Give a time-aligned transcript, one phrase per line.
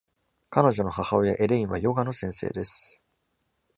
[0.49, 2.99] 彼女の母親、エレインはヨガの先生です。